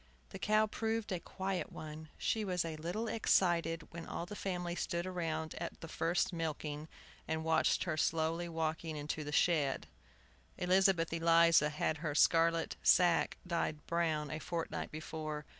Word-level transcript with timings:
The 0.29 0.39
cow 0.39 0.65
proved 0.65 1.11
a 1.11 1.19
quiet 1.19 1.71
one. 1.71 2.09
She 2.17 2.43
was 2.43 2.65
a 2.65 2.75
little 2.77 3.07
excited 3.07 3.93
when 3.93 4.07
all 4.07 4.25
the 4.25 4.35
family 4.35 4.73
stood 4.73 5.05
round 5.05 5.53
at 5.59 5.79
the 5.79 5.87
first 5.87 6.33
milking, 6.33 6.87
and 7.27 7.43
watched 7.43 7.83
her 7.83 7.97
slowly 7.97 8.49
walking 8.49 8.97
into 8.97 9.23
the 9.23 9.31
shed. 9.31 9.85
Elizabeth 10.57 11.13
Eliza 11.13 11.69
had 11.69 11.97
her 11.97 12.15
scarlet 12.15 12.77
sack 12.81 13.37
dyed 13.45 13.85
brown 13.85 14.31
a 14.31 14.39
fortnight 14.39 14.89
before. 14.89 15.45